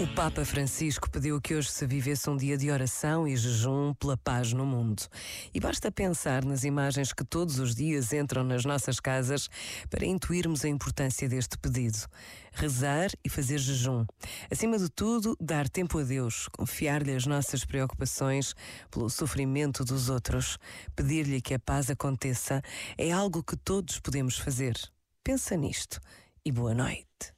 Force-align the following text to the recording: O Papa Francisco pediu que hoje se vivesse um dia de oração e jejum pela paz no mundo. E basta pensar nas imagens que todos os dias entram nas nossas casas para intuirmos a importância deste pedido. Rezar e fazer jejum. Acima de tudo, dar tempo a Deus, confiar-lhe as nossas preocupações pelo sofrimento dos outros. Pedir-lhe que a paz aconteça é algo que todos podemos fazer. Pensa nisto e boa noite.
O 0.00 0.06
Papa 0.14 0.44
Francisco 0.44 1.10
pediu 1.10 1.40
que 1.40 1.56
hoje 1.56 1.72
se 1.72 1.84
vivesse 1.84 2.30
um 2.30 2.36
dia 2.36 2.56
de 2.56 2.70
oração 2.70 3.26
e 3.26 3.36
jejum 3.36 3.92
pela 3.94 4.16
paz 4.16 4.52
no 4.52 4.64
mundo. 4.64 5.02
E 5.52 5.58
basta 5.58 5.90
pensar 5.90 6.44
nas 6.44 6.62
imagens 6.62 7.12
que 7.12 7.24
todos 7.24 7.58
os 7.58 7.74
dias 7.74 8.12
entram 8.12 8.44
nas 8.44 8.64
nossas 8.64 9.00
casas 9.00 9.48
para 9.90 10.06
intuirmos 10.06 10.64
a 10.64 10.68
importância 10.68 11.28
deste 11.28 11.58
pedido. 11.58 11.98
Rezar 12.52 13.10
e 13.24 13.28
fazer 13.28 13.58
jejum. 13.58 14.06
Acima 14.48 14.78
de 14.78 14.88
tudo, 14.88 15.36
dar 15.40 15.68
tempo 15.68 15.98
a 15.98 16.04
Deus, 16.04 16.46
confiar-lhe 16.56 17.16
as 17.16 17.26
nossas 17.26 17.64
preocupações 17.64 18.54
pelo 18.92 19.10
sofrimento 19.10 19.84
dos 19.84 20.08
outros. 20.08 20.58
Pedir-lhe 20.94 21.42
que 21.42 21.54
a 21.54 21.58
paz 21.58 21.90
aconteça 21.90 22.62
é 22.96 23.10
algo 23.10 23.42
que 23.42 23.56
todos 23.56 23.98
podemos 23.98 24.38
fazer. 24.38 24.76
Pensa 25.24 25.56
nisto 25.56 26.00
e 26.44 26.52
boa 26.52 26.72
noite. 26.72 27.37